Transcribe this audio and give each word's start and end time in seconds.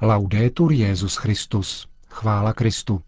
Laudetur 0.00 0.72
Jezus 0.72 1.16
Christus. 1.16 1.88
Chvála 2.08 2.52
Kristu. 2.52 3.02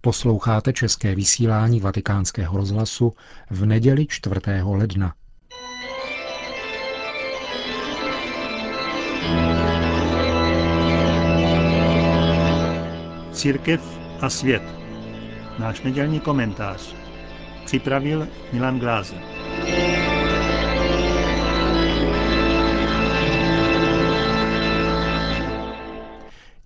Posloucháte 0.00 0.72
české 0.72 1.14
vysílání 1.14 1.80
Vatikánského 1.80 2.56
rozhlasu 2.56 3.12
v 3.50 3.66
neděli 3.66 4.06
4. 4.06 4.40
ledna. 4.62 5.14
Církev 13.32 13.98
a 14.20 14.30
svět. 14.30 14.62
Náš 15.58 15.82
nedělní 15.82 16.20
komentář. 16.20 16.94
Připravil 17.64 18.28
Milan 18.52 18.78
Glázer. 18.78 19.39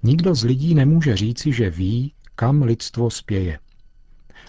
Nikdo 0.07 0.35
z 0.35 0.45
lidí 0.45 0.75
nemůže 0.75 1.17
říci, 1.17 1.53
že 1.53 1.71
ví, 1.71 2.13
kam 2.35 2.63
lidstvo 2.63 3.11
spěje. 3.11 3.59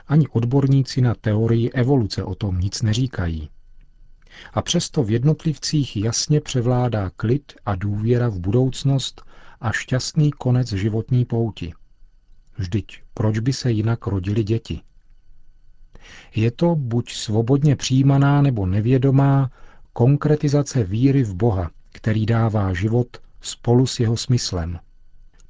Ani 0.08 0.28
odborníci 0.28 1.02
na 1.02 1.16
teorii 1.16 1.72
evoluce 1.72 2.24
o 2.24 2.36
tom 2.36 2.60
nic 2.60 2.82
neříkají. 2.82 3.50
A 4.54 4.62
přesto 4.62 5.04
v 5.04 5.12
jednotlivcích 5.12 5.98
jasně 5.98 6.42
převládá 6.42 7.12
klid 7.18 7.54
a 7.66 7.76
důvěra 7.76 8.30
v 8.30 8.40
budoucnost 8.40 9.22
a 9.62 9.72
šťastný 9.72 10.32
konec 10.32 10.74
životní 10.74 11.26
pouti. 11.26 11.74
Vždyť 12.58 13.02
proč 13.14 13.40
by 13.40 13.54
se 13.54 13.72
jinak 13.72 14.08
rodili 14.08 14.44
děti? 14.44 14.82
Je 16.36 16.52
to 16.52 16.76
buď 16.76 17.14
svobodně 17.14 17.76
přijímaná 17.76 18.42
nebo 18.42 18.66
nevědomá 18.66 19.52
konkretizace 19.94 20.84
víry 20.84 21.24
v 21.24 21.36
Boha, 21.36 21.72
který 21.92 22.26
dává 22.26 22.74
život 22.74 23.18
spolu 23.42 23.88
s 23.88 24.00
jeho 24.00 24.18
smyslem– 24.18 24.80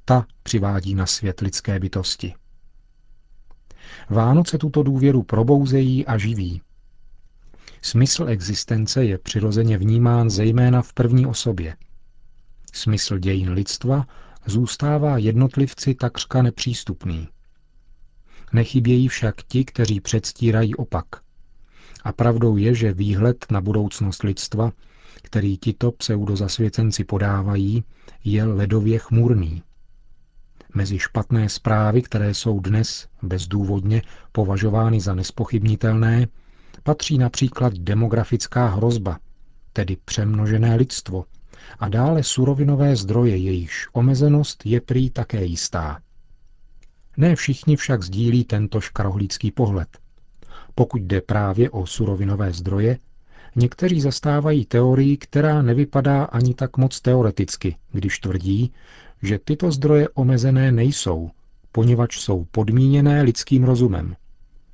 ta 0.08 0.26
přivádí 0.42 0.94
na 0.94 1.06
svět 1.06 1.40
lidské 1.40 1.78
bytosti. 1.78 2.34
Vánoce 4.10 4.58
tuto 4.58 4.82
důvěru 4.82 5.22
probouzejí 5.22 6.06
a 6.06 6.18
živí. 6.18 6.62
Smysl 7.82 8.28
existence 8.28 9.04
je 9.04 9.18
přirozeně 9.18 9.78
vnímán 9.78 10.30
zejména 10.30 10.82
v 10.82 10.92
první 10.92 11.26
osobě. 11.26 11.76
Smysl 12.72 13.18
dějin 13.18 13.50
lidstva 13.50 14.06
zůstává 14.46 15.18
jednotlivci 15.18 15.94
takřka 15.94 16.42
nepřístupný. 16.42 17.28
Nechybějí 18.52 19.08
však 19.08 19.34
ti, 19.42 19.64
kteří 19.64 20.00
předstírají 20.00 20.74
opak. 20.74 21.06
A 22.04 22.12
pravdou 22.12 22.56
je, 22.56 22.74
že 22.74 22.92
výhled 22.92 23.46
na 23.50 23.60
budoucnost 23.60 24.22
lidstva, 24.22 24.72
který 25.22 25.58
tito 25.58 25.92
pseudozasvěcenci 25.92 27.04
podávají, 27.04 27.84
je 28.24 28.44
ledově 28.44 28.98
chmurný. 28.98 29.62
Mezi 30.76 30.98
špatné 30.98 31.48
zprávy, 31.48 32.02
které 32.02 32.34
jsou 32.34 32.60
dnes 32.60 33.08
bezdůvodně 33.22 34.02
považovány 34.32 35.00
za 35.00 35.14
nespochybnitelné, 35.14 36.26
patří 36.82 37.18
například 37.18 37.72
demografická 37.74 38.66
hrozba, 38.66 39.18
tedy 39.72 39.96
přemnožené 40.04 40.76
lidstvo, 40.76 41.24
a 41.78 41.88
dále 41.88 42.22
surovinové 42.22 42.96
zdroje, 42.96 43.36
jejichž 43.36 43.88
omezenost 43.92 44.66
je 44.66 44.80
prý 44.80 45.10
také 45.10 45.44
jistá. 45.44 46.00
Ne 47.16 47.36
všichni 47.36 47.76
však 47.76 48.02
sdílí 48.02 48.44
tento 48.44 48.80
škarohlícký 48.80 49.50
pohled. 49.50 49.88
Pokud 50.74 51.02
jde 51.02 51.20
právě 51.20 51.70
o 51.70 51.86
surovinové 51.86 52.52
zdroje, 52.52 52.98
někteří 53.56 54.00
zastávají 54.00 54.64
teorii, 54.64 55.16
která 55.16 55.62
nevypadá 55.62 56.24
ani 56.24 56.54
tak 56.54 56.76
moc 56.76 57.00
teoreticky, 57.00 57.76
když 57.92 58.18
tvrdí, 58.18 58.72
že 59.22 59.38
tyto 59.38 59.72
zdroje 59.72 60.08
omezené 60.08 60.72
nejsou, 60.72 61.30
poněvadž 61.72 62.18
jsou 62.18 62.44
podmíněné 62.50 63.22
lidským 63.22 63.64
rozumem. 63.64 64.16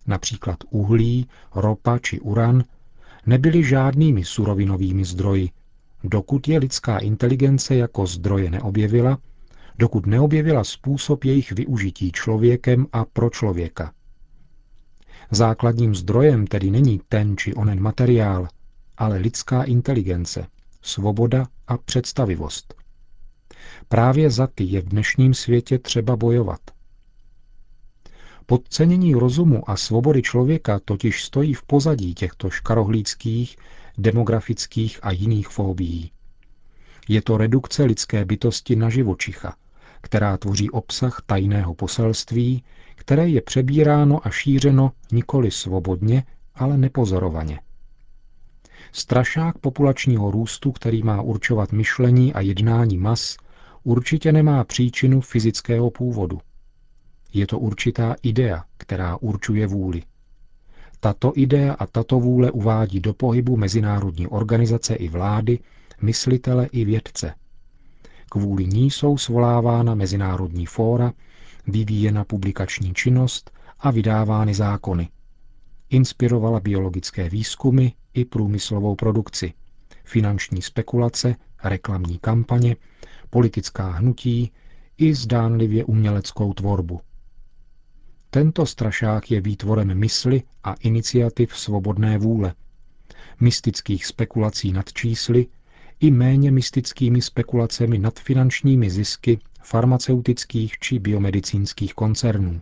Například 0.06 0.58
uhlí, 0.70 1.26
ropa 1.54 1.98
či 1.98 2.20
uran 2.20 2.64
nebyly 3.26 3.64
žádnými 3.64 4.24
surovinovými 4.24 5.04
zdroji, 5.04 5.50
dokud 6.04 6.48
je 6.48 6.58
lidská 6.58 6.98
inteligence 6.98 7.76
jako 7.76 8.06
zdroje 8.06 8.50
neobjevila, 8.50 9.18
dokud 9.78 10.06
neobjevila 10.06 10.64
způsob 10.64 11.24
jejich 11.24 11.52
využití 11.52 12.12
člověkem 12.12 12.86
a 12.92 13.04
pro 13.04 13.30
člověka. 13.30 13.92
Základním 15.30 15.94
zdrojem 15.94 16.46
tedy 16.46 16.70
není 16.70 17.00
ten 17.08 17.36
či 17.36 17.54
onen 17.54 17.80
materiál, 17.80 18.48
ale 18.98 19.18
lidská 19.18 19.62
inteligence, 19.62 20.46
svoboda 20.82 21.46
a 21.68 21.78
představivost. 21.78 22.81
Právě 23.88 24.30
za 24.30 24.46
ty 24.46 24.64
je 24.64 24.80
v 24.80 24.88
dnešním 24.88 25.34
světě 25.34 25.78
třeba 25.78 26.16
bojovat. 26.16 26.60
Podcenění 28.46 29.14
rozumu 29.14 29.70
a 29.70 29.76
svobody 29.76 30.22
člověka 30.22 30.80
totiž 30.84 31.24
stojí 31.24 31.54
v 31.54 31.62
pozadí 31.62 32.14
těchto 32.14 32.50
škarohlíckých, 32.50 33.56
demografických 33.98 34.98
a 35.02 35.10
jiných 35.10 35.48
fóbií. 35.48 36.12
Je 37.08 37.22
to 37.22 37.36
redukce 37.36 37.84
lidské 37.84 38.24
bytosti 38.24 38.76
na 38.76 38.90
živočicha, 38.90 39.56
která 40.00 40.36
tvoří 40.36 40.70
obsah 40.70 41.22
tajného 41.26 41.74
poselství, 41.74 42.64
které 42.94 43.28
je 43.28 43.42
přebíráno 43.42 44.26
a 44.26 44.30
šířeno 44.30 44.92
nikoli 45.12 45.50
svobodně, 45.50 46.24
ale 46.54 46.78
nepozorovaně. 46.78 47.60
Strašák 48.92 49.58
populačního 49.58 50.30
růstu, 50.30 50.72
který 50.72 51.02
má 51.02 51.22
určovat 51.22 51.72
myšlení 51.72 52.32
a 52.32 52.40
jednání 52.40 52.98
mas, 52.98 53.36
určitě 53.84 54.32
nemá 54.32 54.64
příčinu 54.64 55.20
fyzického 55.20 55.90
původu. 55.90 56.40
Je 57.32 57.46
to 57.46 57.58
určitá 57.58 58.16
idea, 58.22 58.64
která 58.76 59.16
určuje 59.16 59.66
vůli. 59.66 60.02
Tato 61.00 61.32
idea 61.36 61.72
a 61.72 61.86
tato 61.86 62.20
vůle 62.20 62.50
uvádí 62.50 63.00
do 63.00 63.14
pohybu 63.14 63.56
mezinárodní 63.56 64.26
organizace 64.26 64.94
i 64.94 65.08
vlády, 65.08 65.58
myslitele 66.02 66.66
i 66.66 66.84
vědce. 66.84 67.34
Kvůli 68.30 68.66
ní 68.66 68.90
jsou 68.90 69.18
svolávána 69.18 69.94
mezinárodní 69.94 70.66
fóra, 70.66 71.12
vyvíjena 71.66 72.24
publikační 72.24 72.94
činnost 72.94 73.50
a 73.80 73.90
vydávány 73.90 74.54
zákony. 74.54 75.08
Inspirovala 75.90 76.60
biologické 76.60 77.28
výzkumy 77.28 77.88
i 78.14 78.24
průmyslovou 78.24 78.94
produkci, 78.94 79.52
finanční 80.04 80.62
spekulace, 80.62 81.36
reklamní 81.64 82.18
kampaně, 82.18 82.76
politická 83.32 83.90
hnutí 83.90 84.52
i 84.98 85.14
zdánlivě 85.14 85.84
uměleckou 85.84 86.52
tvorbu. 86.52 87.00
Tento 88.30 88.66
strašák 88.66 89.30
je 89.30 89.40
výtvorem 89.40 89.98
mysli 89.98 90.42
a 90.64 90.74
iniciativ 90.74 91.58
svobodné 91.58 92.18
vůle, 92.18 92.54
mystických 93.40 94.06
spekulací 94.06 94.72
nad 94.72 94.92
čísly 94.92 95.46
i 96.00 96.10
méně 96.10 96.50
mystickými 96.50 97.22
spekulacemi 97.22 97.98
nad 97.98 98.18
finančními 98.20 98.90
zisky 98.90 99.38
farmaceutických 99.62 100.78
či 100.78 100.98
biomedicínských 100.98 101.94
koncernů. 101.94 102.60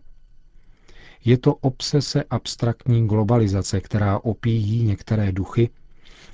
Je 1.25 1.38
to 1.38 1.54
obsese 1.54 2.25
abstraktní 2.31 3.06
globalizace, 3.06 3.81
která 3.81 4.19
opíjí 4.19 4.82
některé 4.82 5.32
duchy 5.32 5.70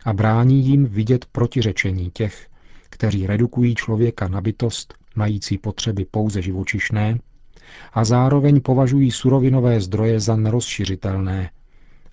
a 0.05 0.13
brání 0.13 0.67
jim 0.67 0.87
vidět 0.87 1.25
protiřečení 1.25 2.11
těch, 2.11 2.49
kteří 2.91 3.27
redukují 3.27 3.75
člověka 3.75 4.29
na 4.29 4.41
bytost, 4.41 4.95
mající 5.17 5.59
potřeby 5.59 6.05
pouze 6.05 6.43
živočišné, 6.43 7.19
a 7.93 8.05
zároveň 8.05 8.61
považují 8.61 9.11
surovinové 9.11 9.81
zdroje 9.81 10.21
za 10.21 10.37
nerozšiřitelné, 10.37 11.51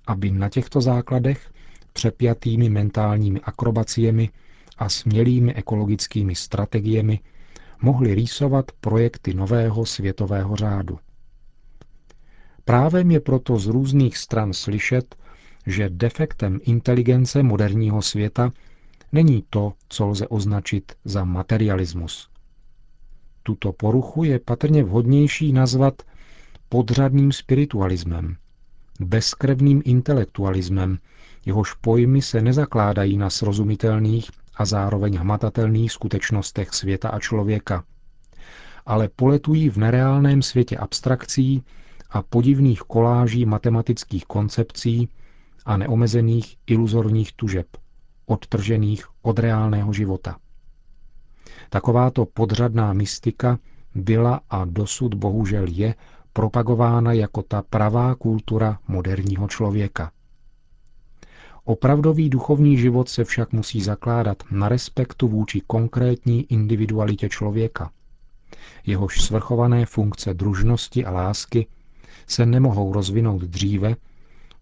aby 0.07 0.31
na 0.31 0.49
těchto 0.49 0.81
základech, 0.81 1.51
přepjatými 1.93 2.69
mentálními 2.69 3.41
akrobaciemi 3.41 4.29
a 4.77 4.89
smělými 4.89 5.53
ekologickými 5.53 6.35
strategiemi 6.35 7.19
mohli 7.81 8.15
rýsovat 8.15 8.71
projekty 8.81 9.33
nového 9.33 9.85
světového 9.85 10.55
řádu. 10.55 10.99
Právem 12.65 13.11
je 13.11 13.19
proto 13.19 13.59
z 13.59 13.67
různých 13.67 14.17
stran 14.17 14.53
slyšet, 14.53 15.15
že 15.67 15.89
defektem 15.89 16.59
inteligence 16.63 17.43
moderního 17.43 18.01
světa 18.01 18.51
není 19.13 19.43
to, 19.49 19.73
co 19.89 20.07
lze 20.07 20.27
označit 20.27 20.91
za 21.05 21.23
materialismus. 21.23 22.29
Tuto 23.43 23.73
poruchu 23.73 24.23
je 24.23 24.39
patrně 24.39 24.83
vhodnější 24.83 25.51
nazvat 25.53 26.01
podřadným 26.69 27.31
spiritualismem, 27.31 28.35
bezkrevným 28.99 29.81
intelektualismem, 29.85 30.97
jehož 31.45 31.73
pojmy 31.73 32.21
se 32.21 32.41
nezakládají 32.41 33.17
na 33.17 33.29
srozumitelných 33.29 34.31
a 34.55 34.65
zároveň 34.65 35.17
hmatatelných 35.17 35.91
skutečnostech 35.91 36.73
světa 36.73 37.09
a 37.09 37.19
člověka, 37.19 37.83
ale 38.85 39.09
poletují 39.15 39.69
v 39.69 39.77
nereálném 39.77 40.41
světě 40.41 40.77
abstrakcí 40.77 41.63
a 42.09 42.21
podivných 42.21 42.79
koláží 42.79 43.45
matematických 43.45 44.25
koncepcí 44.25 45.09
a 45.65 45.77
neomezených 45.77 46.57
iluzorních 46.67 47.33
tužeb, 47.33 47.67
odtržených 48.25 49.05
od 49.21 49.39
reálného 49.39 49.93
života. 49.93 50.37
Takováto 51.69 52.25
podřadná 52.25 52.93
mystika 52.93 53.59
byla 53.95 54.41
a 54.49 54.65
dosud 54.65 55.13
bohužel 55.13 55.65
je 55.67 55.95
propagována 56.33 57.13
jako 57.13 57.41
ta 57.41 57.61
pravá 57.61 58.15
kultura 58.15 58.79
moderního 58.87 59.47
člověka. 59.47 60.11
Opravdový 61.65 62.29
duchovní 62.29 62.77
život 62.77 63.09
se 63.09 63.23
však 63.23 63.51
musí 63.51 63.81
zakládat 63.81 64.43
na 64.51 64.69
respektu 64.69 65.27
vůči 65.27 65.61
konkrétní 65.67 66.45
individualitě 66.51 67.29
člověka. 67.29 67.91
Jehož 68.85 69.21
svrchované 69.21 69.85
funkce 69.85 70.33
družnosti 70.33 71.05
a 71.05 71.11
lásky 71.11 71.67
se 72.27 72.45
nemohou 72.45 72.93
rozvinout 72.93 73.41
dříve, 73.41 73.95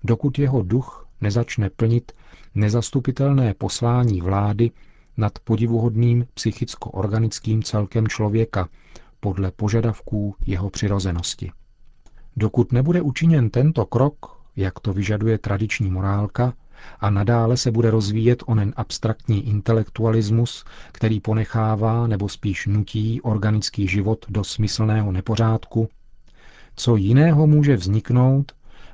dokud 0.03 0.39
jeho 0.39 0.61
duch 0.61 1.00
nezačne 1.21 1.69
plnit 1.69 2.11
nezastupitelné 2.55 3.53
poslání 3.53 4.21
vlády 4.21 4.71
nad 5.17 5.39
podivuhodným 5.39 6.25
psychicko-organickým 6.33 7.63
celkem 7.63 8.07
člověka 8.07 8.69
podle 9.19 9.51
požadavků 9.51 10.35
jeho 10.45 10.69
přirozenosti. 10.69 11.51
Dokud 12.35 12.71
nebude 12.71 13.01
učiněn 13.01 13.49
tento 13.49 13.85
krok, 13.85 14.41
jak 14.55 14.79
to 14.79 14.93
vyžaduje 14.93 15.37
tradiční 15.37 15.91
morálka, 15.91 16.53
a 16.99 17.09
nadále 17.09 17.57
se 17.57 17.71
bude 17.71 17.91
rozvíjet 17.91 18.43
onen 18.45 18.73
abstraktní 18.75 19.47
intelektualismus, 19.47 20.65
který 20.91 21.19
ponechává 21.19 22.07
nebo 22.07 22.29
spíš 22.29 22.67
nutí 22.67 23.21
organický 23.21 23.87
život 23.87 24.25
do 24.29 24.43
smyslného 24.43 25.11
nepořádku, 25.11 25.89
co 26.75 26.95
jiného 26.95 27.47
může 27.47 27.75
vzniknout, 27.75 28.51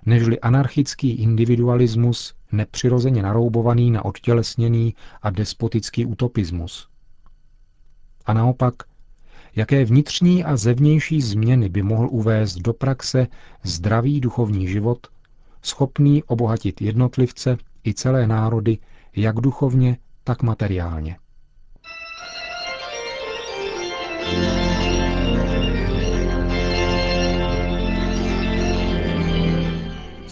nežli 0.07 0.39
anarchický 0.39 1.11
individualismus 1.11 2.33
nepřirozeně 2.51 3.23
naroubovaný 3.23 3.91
na 3.91 4.05
odtělesněný 4.05 4.95
a 5.21 5.29
despotický 5.29 6.05
utopismus. 6.05 6.87
A 8.25 8.33
naopak, 8.33 8.73
jaké 9.55 9.85
vnitřní 9.85 10.43
a 10.43 10.57
zevnější 10.57 11.21
změny 11.21 11.69
by 11.69 11.81
mohl 11.81 12.07
uvést 12.11 12.55
do 12.55 12.73
praxe 12.73 13.27
zdravý 13.63 14.21
duchovní 14.21 14.67
život, 14.67 15.07
schopný 15.61 16.23
obohatit 16.23 16.81
jednotlivce 16.81 17.57
i 17.85 17.93
celé 17.93 18.27
národy, 18.27 18.77
jak 19.15 19.35
duchovně, 19.35 19.97
tak 20.23 20.43
materiálně. 20.43 21.17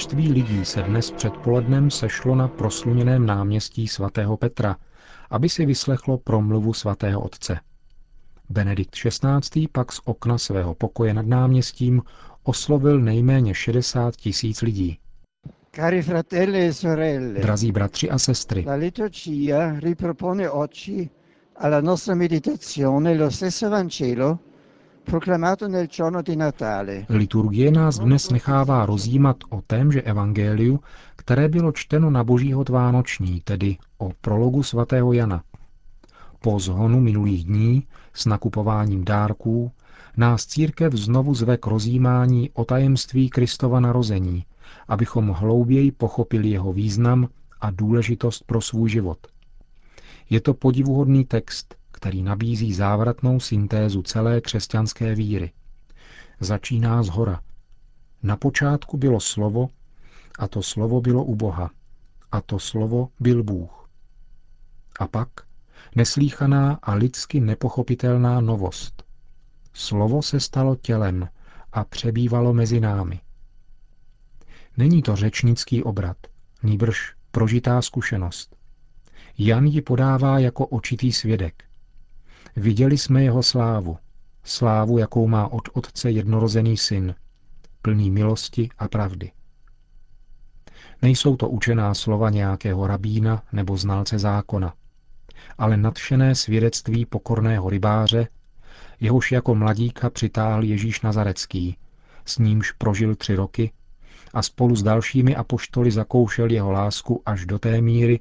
Množství 0.00 0.32
lidí 0.32 0.64
se 0.64 0.82
dnes 0.82 1.10
předpolednem 1.10 1.90
sešlo 1.90 2.34
na 2.34 2.48
prosluněném 2.48 3.26
náměstí 3.26 3.88
svatého 3.88 4.36
Petra, 4.36 4.76
aby 5.30 5.48
si 5.48 5.66
vyslechlo 5.66 6.18
promluvu 6.18 6.72
svatého 6.74 7.20
otce. 7.20 7.58
Benedikt 8.48 8.90
XVI. 8.94 9.68
pak 9.72 9.92
z 9.92 10.00
okna 10.04 10.38
svého 10.38 10.74
pokoje 10.74 11.14
nad 11.14 11.26
náměstím 11.26 12.02
oslovil 12.42 13.00
nejméně 13.00 13.54
60 13.54 14.16
tisíc 14.16 14.62
lidí. 14.62 14.98
Cari 15.72 16.02
fratelli 16.02 16.66
e 16.66 16.72
sorelle, 16.72 17.40
Drazí 17.40 17.72
bratři 17.72 18.10
a 18.10 18.18
sestry, 18.18 18.64
la 18.66 18.74
liturgia 18.74 19.80
ripropone 19.80 20.50
oggi 20.50 21.10
alla 21.56 21.80
nostra 21.80 22.14
meditazione 22.14 23.14
lo 23.14 23.30
stesso 23.30 23.70
Vangelo 23.70 24.38
liturgie 27.08 27.70
nás 27.70 27.98
dnes 27.98 28.30
nechává 28.30 28.86
rozjímat 28.86 29.36
o 29.50 29.62
témže 29.66 30.02
evangeliu, 30.02 30.80
které 31.16 31.48
bylo 31.48 31.72
čteno 31.72 32.10
na 32.10 32.24
božího 32.24 32.64
vánoční, 32.68 33.40
tedy 33.40 33.76
o 33.98 34.12
prologu 34.20 34.62
svatého 34.62 35.12
Jana. 35.12 35.42
Po 36.40 36.58
zhonu 36.58 37.00
minulých 37.00 37.44
dní 37.44 37.86
s 38.14 38.26
nakupováním 38.26 39.04
dárků 39.04 39.72
nás 40.16 40.46
církev 40.46 40.92
znovu 40.92 41.34
zve 41.34 41.56
k 41.56 41.66
rozjímání 41.66 42.50
o 42.54 42.64
tajemství 42.64 43.30
Kristova 43.30 43.80
narození, 43.80 44.44
abychom 44.88 45.28
hlouběji 45.28 45.92
pochopili 45.92 46.48
jeho 46.48 46.72
význam 46.72 47.28
a 47.60 47.70
důležitost 47.70 48.44
pro 48.46 48.60
svůj 48.60 48.90
život. 48.90 49.18
Je 50.30 50.40
to 50.40 50.54
podivuhodný 50.54 51.24
text, 51.24 51.79
který 52.00 52.22
nabízí 52.22 52.74
závratnou 52.74 53.40
syntézu 53.40 54.02
celé 54.02 54.40
křesťanské 54.40 55.14
víry. 55.14 55.52
Začíná 56.40 57.02
z 57.02 57.08
hora. 57.08 57.40
Na 58.22 58.36
počátku 58.36 58.96
bylo 58.96 59.20
slovo, 59.20 59.68
a 60.38 60.48
to 60.48 60.62
slovo 60.62 61.00
bylo 61.00 61.24
u 61.24 61.34
Boha, 61.34 61.70
a 62.32 62.40
to 62.40 62.58
slovo 62.58 63.08
byl 63.20 63.42
Bůh. 63.42 63.88
A 64.98 65.06
pak 65.08 65.28
neslíchaná 65.96 66.78
a 66.82 66.94
lidsky 66.94 67.40
nepochopitelná 67.40 68.40
novost. 68.40 69.02
Slovo 69.72 70.22
se 70.22 70.40
stalo 70.40 70.76
tělem 70.76 71.28
a 71.72 71.84
přebývalo 71.84 72.52
mezi 72.52 72.80
námi. 72.80 73.20
Není 74.76 75.02
to 75.02 75.16
řečnický 75.16 75.82
obrat, 75.82 76.16
nýbrž 76.62 77.14
prožitá 77.30 77.82
zkušenost. 77.82 78.56
Jan 79.38 79.66
ji 79.66 79.82
podává 79.82 80.38
jako 80.38 80.66
očitý 80.66 81.12
svědek. 81.12 81.69
Viděli 82.56 82.98
jsme 82.98 83.22
jeho 83.22 83.42
slávu, 83.42 83.98
slávu, 84.44 84.98
jakou 84.98 85.26
má 85.28 85.48
od 85.48 85.68
otce 85.72 86.10
jednorozený 86.10 86.76
syn, 86.76 87.14
plný 87.82 88.10
milosti 88.10 88.68
a 88.78 88.88
pravdy. 88.88 89.32
Nejsou 91.02 91.36
to 91.36 91.48
učená 91.48 91.94
slova 91.94 92.30
nějakého 92.30 92.86
rabína 92.86 93.42
nebo 93.52 93.76
znalce 93.76 94.18
zákona, 94.18 94.74
ale 95.58 95.76
nadšené 95.76 96.34
svědectví 96.34 97.06
pokorného 97.06 97.70
rybáře, 97.70 98.28
jehož 99.00 99.32
jako 99.32 99.54
mladíka 99.54 100.10
přitáhl 100.10 100.64
Ježíš 100.64 101.00
Nazarecký, 101.00 101.76
s 102.24 102.38
nímž 102.38 102.72
prožil 102.72 103.14
tři 103.14 103.34
roky 103.34 103.72
a 104.34 104.42
spolu 104.42 104.76
s 104.76 104.82
dalšími 104.82 105.36
apoštoly 105.36 105.90
zakoušel 105.90 106.50
jeho 106.50 106.72
lásku 106.72 107.22
až 107.26 107.46
do 107.46 107.58
té 107.58 107.80
míry, 107.80 108.20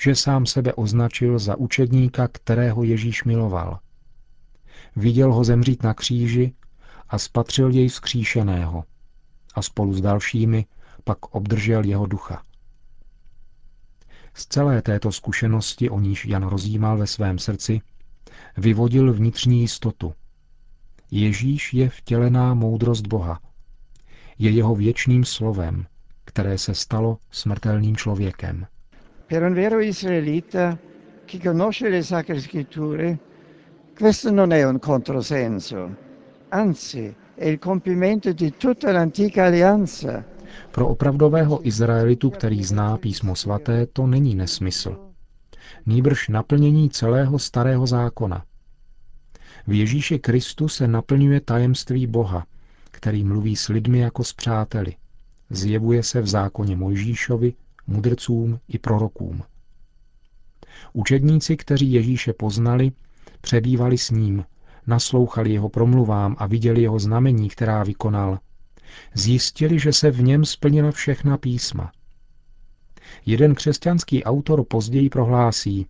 že 0.00 0.14
sám 0.14 0.46
sebe 0.46 0.74
označil 0.74 1.38
za 1.38 1.56
učedníka, 1.56 2.28
kterého 2.28 2.82
Ježíš 2.82 3.24
miloval. 3.24 3.78
Viděl 4.96 5.32
ho 5.32 5.44
zemřít 5.44 5.82
na 5.82 5.94
kříži 5.94 6.52
a 7.08 7.18
spatřil 7.18 7.70
jej 7.70 7.88
vzkříšeného 7.88 8.84
a 9.54 9.62
spolu 9.62 9.94
s 9.94 10.00
dalšími 10.00 10.66
pak 11.04 11.34
obdržel 11.34 11.84
jeho 11.84 12.06
ducha. 12.06 12.42
Z 14.34 14.46
celé 14.46 14.82
této 14.82 15.12
zkušenosti, 15.12 15.90
o 15.90 16.00
níž 16.00 16.24
Jan 16.24 16.46
rozjímal 16.46 16.98
ve 16.98 17.06
svém 17.06 17.38
srdci, 17.38 17.80
vyvodil 18.56 19.12
vnitřní 19.12 19.60
jistotu. 19.60 20.14
Ježíš 21.10 21.74
je 21.74 21.88
vtělená 21.88 22.54
moudrost 22.54 23.06
Boha. 23.06 23.40
Je 24.38 24.50
jeho 24.50 24.74
věčným 24.74 25.24
slovem, 25.24 25.86
které 26.24 26.58
se 26.58 26.74
stalo 26.74 27.18
smrtelným 27.30 27.96
člověkem. 27.96 28.66
Per 29.26 29.42
un 29.42 29.54
vero 29.54 29.80
israelita 29.80 30.78
che 31.24 31.40
conosce 31.40 31.88
le 31.88 32.02
sacre 32.02 32.38
scritture, 32.38 33.18
questo 33.98 34.30
non 34.30 34.52
è 34.52 34.64
un 34.64 34.78
controsenso, 34.78 35.96
anzi 36.50 37.12
è 37.34 37.46
il 37.46 37.58
compimento 37.58 38.32
di 38.32 38.54
tutta 38.56 38.92
l'antica 38.92 39.46
alleanza. 39.46 40.24
Pro 40.70 40.88
opravdového 40.88 41.60
Izraelitu, 41.62 42.30
který 42.30 42.64
zná 42.64 42.96
písmo 42.96 43.34
svaté, 43.34 43.86
to 43.86 44.06
není 44.06 44.34
nesmysl. 44.34 44.96
Nýbrž 45.86 46.28
naplnění 46.28 46.90
celého 46.90 47.38
starého 47.38 47.86
zákona. 47.86 48.44
V 49.66 49.72
Ježíši 49.72 50.18
Kristu 50.18 50.68
se 50.68 50.88
naplňuje 50.88 51.40
tajemství 51.40 52.06
Boha, 52.06 52.46
který 52.90 53.24
mluví 53.24 53.56
s 53.56 53.68
lidmi 53.68 53.98
jako 53.98 54.24
s 54.24 54.32
přáteli. 54.32 54.94
Zjevuje 55.50 56.02
se 56.02 56.20
v 56.20 56.26
zákoně 56.26 56.76
Mojžíšovi, 56.76 57.54
mudrcům 57.86 58.60
i 58.68 58.78
prorokům. 58.78 59.42
Učedníci, 60.92 61.56
kteří 61.56 61.92
Ježíše 61.92 62.32
poznali, 62.32 62.92
přebývali 63.40 63.98
s 63.98 64.10
ním, 64.10 64.44
naslouchali 64.86 65.52
jeho 65.52 65.68
promluvám 65.68 66.36
a 66.38 66.46
viděli 66.46 66.82
jeho 66.82 66.98
znamení, 66.98 67.48
která 67.48 67.82
vykonal, 67.82 68.38
Zjistili, 69.14 69.78
že 69.78 69.92
se 69.92 70.10
v 70.10 70.22
něm 70.22 70.44
splnila 70.44 70.90
všechna 70.90 71.38
písma. 71.38 71.92
Jeden 73.26 73.54
křesťanský 73.54 74.24
autor 74.24 74.64
později 74.64 75.10
prohlásí, 75.10 75.86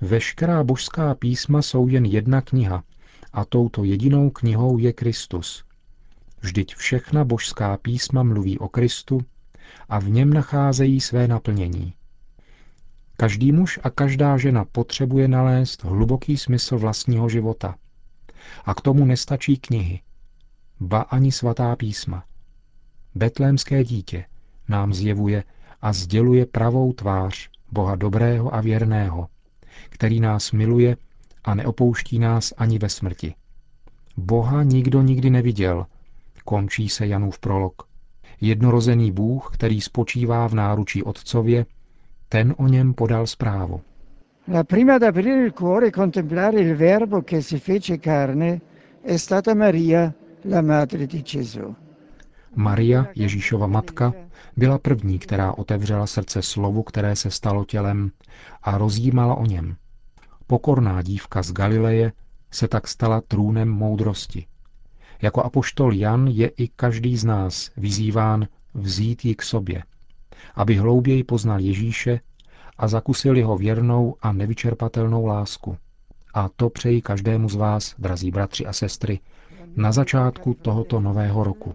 veškerá 0.00 0.64
božská 0.64 1.14
písma 1.14 1.62
jsou 1.62 1.88
jen 1.88 2.04
jedna 2.04 2.40
kniha 2.40 2.84
a 3.32 3.44
touto 3.44 3.84
jedinou 3.84 4.30
knihou 4.30 4.78
je 4.78 4.92
Kristus. 4.92 5.64
Vždyť 6.40 6.74
všechna 6.74 7.24
božská 7.24 7.76
písma 7.76 8.22
mluví 8.22 8.58
o 8.58 8.68
Kristu 8.68 9.20
a 9.88 9.98
v 9.98 10.08
něm 10.08 10.32
nacházejí 10.32 11.00
své 11.00 11.28
naplnění. 11.28 11.94
Každý 13.16 13.52
muž 13.52 13.78
a 13.82 13.90
každá 13.90 14.36
žena 14.36 14.64
potřebuje 14.64 15.28
nalézt 15.28 15.84
hluboký 15.84 16.36
smysl 16.36 16.78
vlastního 16.78 17.28
života. 17.28 17.74
A 18.64 18.74
k 18.74 18.80
tomu 18.80 19.04
nestačí 19.04 19.56
knihy, 19.56 20.00
ba 20.80 21.00
ani 21.00 21.32
svatá 21.32 21.76
písma. 21.76 22.24
Betlémské 23.14 23.84
dítě 23.84 24.24
nám 24.68 24.94
zjevuje 24.94 25.44
a 25.82 25.92
sděluje 25.92 26.46
pravou 26.46 26.92
tvář 26.92 27.50
Boha 27.72 27.96
dobrého 27.96 28.54
a 28.54 28.60
věrného, 28.60 29.28
který 29.88 30.20
nás 30.20 30.52
miluje 30.52 30.96
a 31.44 31.54
neopouští 31.54 32.18
nás 32.18 32.52
ani 32.56 32.78
ve 32.78 32.88
smrti. 32.88 33.34
Boha 34.16 34.62
nikdo 34.62 35.02
nikdy 35.02 35.30
neviděl, 35.30 35.86
končí 36.44 36.88
se 36.88 37.06
Janův 37.06 37.38
prolog. 37.38 37.87
Jednorozený 38.40 39.12
Bůh, 39.12 39.50
který 39.52 39.80
spočívá 39.80 40.48
v 40.48 40.54
náručí 40.54 41.02
Otcově, 41.02 41.66
ten 42.28 42.54
o 42.58 42.66
něm 42.66 42.94
podal 42.94 43.26
zprávu. 43.26 43.80
La 44.52 44.64
prima 44.64 44.94
ad 44.94 45.02
aprire 45.02 45.44
il 45.44 45.52
cuore 45.52 45.86
e 45.86 45.90
contemplare 45.90 46.60
il 46.60 46.74
Verbo 46.74 47.22
che 47.22 47.42
si 47.42 47.58
fece 47.58 47.98
carne 47.98 48.60
è 49.02 49.16
stata 49.18 49.54
Maria, 49.54 50.12
la 50.44 50.62
madre 50.62 51.06
di 51.06 51.22
Gesù. 51.22 51.74
Maria, 52.54 53.06
Ježíšova 53.14 53.66
matka, 53.66 54.12
byla 54.56 54.78
první, 54.78 55.18
která 55.18 55.52
otevřela 55.58 56.06
srdce 56.06 56.42
slovu, 56.42 56.82
které 56.82 57.16
se 57.16 57.30
stalo 57.30 57.64
tělem 57.64 58.10
a 58.62 58.78
rozjímala 58.78 59.34
o 59.34 59.46
něm. 59.46 59.76
Pokorná 60.46 61.02
dívka 61.02 61.42
z 61.42 61.52
Galileje 61.52 62.12
se 62.50 62.68
tak 62.68 62.88
stala 62.88 63.20
trůnem 63.28 63.68
moudrosti. 63.68 64.46
Jako 65.22 65.42
apoštol 65.42 65.92
Jan 65.94 66.28
je 66.28 66.48
i 66.48 66.68
každý 66.68 67.16
z 67.16 67.24
nás 67.24 67.70
vyzýván 67.76 68.46
vzít 68.74 69.24
ji 69.24 69.34
k 69.34 69.42
sobě, 69.42 69.82
aby 70.54 70.74
hlouběji 70.76 71.24
poznal 71.24 71.60
Ježíše 71.60 72.20
a 72.78 72.88
zakusil 72.88 73.36
jeho 73.36 73.58
věrnou 73.58 74.14
a 74.22 74.32
nevyčerpatelnou 74.32 75.26
lásku. 75.26 75.76
A 76.34 76.48
to 76.56 76.70
přeji 76.70 77.02
každému 77.02 77.48
z 77.48 77.54
vás, 77.54 77.94
drazí 77.98 78.30
bratři 78.30 78.66
a 78.66 78.72
sestry, 78.72 79.20
na 79.76 79.92
začátku 79.92 80.54
tohoto 80.54 81.00
nového 81.00 81.44
roku. 81.44 81.74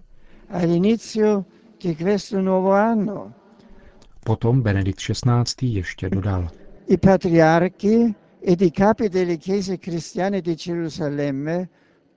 Potom 4.26 4.62
Benedikt 4.62 5.00
XVI. 5.00 5.68
ještě 5.68 6.10
dodal. 6.10 6.50
I 6.88 6.98
patriarchi 6.98 8.16
ed 8.48 8.62
i 8.62 8.72
capi 8.72 9.10
delle 9.10 9.38
chiese 9.38 9.78
cristiane 9.78 10.42
di 10.42 10.56
Gerusalemme 10.56 11.68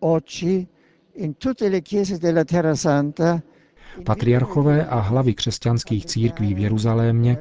oggi 0.00 0.66
Patriarchové 4.04 4.86
a 4.86 4.98
hlavy 4.98 5.34
křesťanských 5.34 6.06
církví 6.06 6.54
v 6.54 6.58
Jeruzalémě 6.58 7.38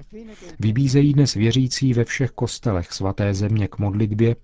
vybízejí 0.59 1.13
dnes 1.13 1.33
věřící 1.33 1.93
ve 1.93 2.05
všech 2.05 2.31
kostelech 2.31 2.91
svaté 2.91 3.33
země 3.33 3.67
k 3.67 3.77
modlitbě 3.77 4.35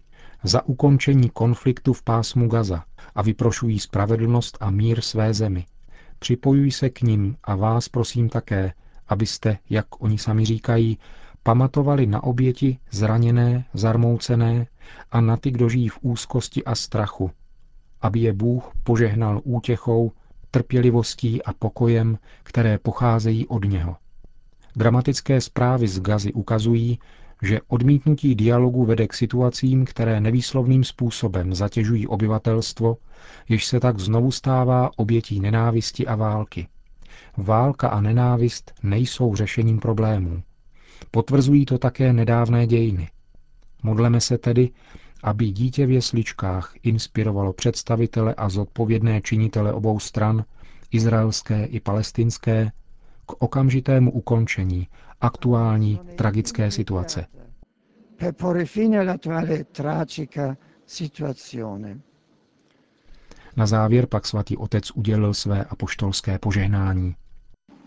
za 0.43 0.65
ukončení 0.65 1.29
konfliktu 1.29 1.93
v 1.93 2.03
pásmu 2.03 2.47
Gaza 2.47 2.83
a 3.15 3.21
vyprošují 3.21 3.79
spravedlnost 3.79 4.57
a 4.61 4.71
mír 4.71 5.01
své 5.01 5.33
zemi. 5.33 5.65
Připojují 6.19 6.71
se 6.71 6.89
k 6.89 7.01
ním 7.01 7.35
a 7.43 7.55
vás 7.55 7.89
prosím 7.89 8.29
také, 8.29 8.73
abyste, 9.07 9.57
jak 9.69 9.85
oni 10.03 10.17
sami 10.17 10.45
říkají, 10.45 10.97
pamatovali 11.43 12.05
na 12.05 12.23
oběti 12.23 12.77
zraněné, 12.91 13.65
zarmoucené 13.73 14.67
a 15.11 15.21
na 15.21 15.37
ty, 15.37 15.51
kdo 15.51 15.69
žijí 15.69 15.89
v 15.89 15.97
úzkosti 16.01 16.63
a 16.63 16.75
strachu, 16.75 17.31
aby 18.01 18.19
je 18.19 18.33
Bůh 18.33 18.71
požehnal 18.83 19.41
útěchou, 19.43 20.11
trpělivostí 20.51 21.43
a 21.43 21.53
pokojem, 21.53 22.17
které 22.43 22.77
pocházejí 22.77 23.47
od 23.47 23.65
něho. 23.65 23.95
Dramatické 24.75 25.41
zprávy 25.41 25.87
z 25.87 25.99
Gazy 25.99 26.33
ukazují, 26.33 26.99
že 27.41 27.59
odmítnutí 27.67 28.35
dialogu 28.35 28.85
vede 28.85 29.07
k 29.07 29.13
situacím, 29.13 29.85
které 29.85 30.21
nevýslovným 30.21 30.83
způsobem 30.83 31.53
zatěžují 31.53 32.07
obyvatelstvo, 32.07 32.97
jež 33.49 33.65
se 33.65 33.79
tak 33.79 33.99
znovu 33.99 34.31
stává 34.31 34.89
obětí 34.97 35.39
nenávisti 35.39 36.07
a 36.07 36.15
války. 36.15 36.67
Válka 37.37 37.87
a 37.87 38.01
nenávist 38.01 38.73
nejsou 38.83 39.35
řešením 39.35 39.79
problémů. 39.79 40.43
Potvrzují 41.11 41.65
to 41.65 41.77
také 41.77 42.13
nedávné 42.13 42.67
dějiny. 42.67 43.09
Modleme 43.83 44.21
se 44.21 44.37
tedy, 44.37 44.69
aby 45.23 45.51
dítě 45.51 45.85
v 45.85 45.91
jesličkách 45.91 46.73
inspirovalo 46.83 47.53
představitele 47.53 48.33
a 48.35 48.49
zodpovědné 48.49 49.21
činitele 49.21 49.73
obou 49.73 49.99
stran, 49.99 50.45
izraelské 50.91 51.65
i 51.65 51.79
palestinské, 51.79 52.71
k 53.25 53.33
okamžitému 53.43 54.11
ukončení 54.11 54.87
aktuální 55.21 55.99
tragické 56.15 56.71
situace. 56.71 57.25
Na 63.57 63.65
závěr 63.65 64.05
pak 64.07 64.25
svatý 64.27 64.57
otec 64.57 64.91
udělil 64.91 65.33
své 65.33 65.63
apoštolské 65.65 66.39
požehnání. 66.39 67.15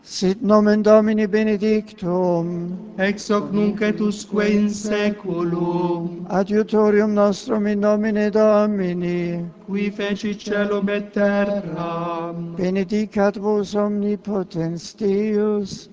Sit 0.06 0.42
nomen 0.42 0.82
Domini 0.82 1.24
benedictum, 1.24 2.76
ex 2.98 3.28
hoc 3.28 3.50
nunc 3.52 3.80
et 3.80 3.98
usque 4.02 4.44
in 4.50 4.68
seculum, 4.68 6.26
adiutorium 6.28 7.14
nostrum 7.14 7.66
in 7.66 7.80
nomine 7.80 8.30
Domini, 8.30 9.42
qui 9.66 9.90
feci 9.90 10.34
celum 10.34 10.90
et 10.90 11.10
terra, 11.14 12.34
benedicat 12.34 13.36
vos 13.38 13.74
omnipotens 13.74 14.92
Deus, 14.94 15.88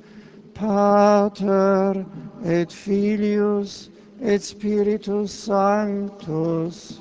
Pater 0.55 2.05
et 2.43 2.69
Filius 2.69 3.89
et 4.19 4.43
Spiritus 4.43 5.31
Sanctus. 5.31 6.99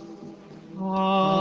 Amen. 0.81 1.40